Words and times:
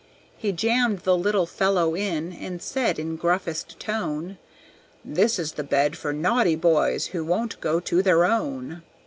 He 0.35 0.51
jammed 0.51 1.01
the 1.01 1.15
little 1.15 1.45
fellow 1.45 1.95
in, 1.95 2.33
and 2.33 2.59
said 2.59 2.97
in 2.97 3.17
gruffest 3.17 3.77
tone, 3.79 4.39
"This 5.05 5.37
is 5.37 5.51
the 5.51 5.63
bed 5.63 5.95
for 5.95 6.11
naughty 6.11 6.55
boys 6.55 7.05
who 7.13 7.23
won't 7.23 7.61
go 7.61 7.79
to 7.81 8.01
their 8.01 8.25
own." 8.25 8.81